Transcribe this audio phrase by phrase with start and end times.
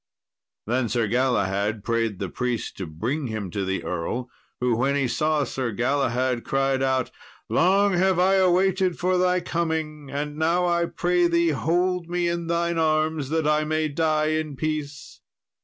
[0.65, 5.07] Then Sir Galahad prayed the priest to bring him to the earl; who, when he
[5.07, 7.11] saw Sir Galahad, cried out,
[7.49, 12.47] "Long have I waited for thy coming, and now I pray thee hold me in
[12.47, 15.21] thine arms that I may die in peace."